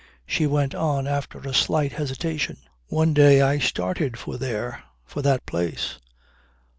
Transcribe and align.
She 0.25 0.47
went 0.47 0.73
on 0.73 1.05
after 1.05 1.37
a 1.37 1.53
slight 1.53 1.91
hesitation: 1.91 2.57
"One 2.87 3.13
day 3.13 3.39
I 3.43 3.59
started 3.59 4.17
for 4.17 4.35
there, 4.35 4.83
for 5.05 5.21
that 5.21 5.45
place." 5.45 5.99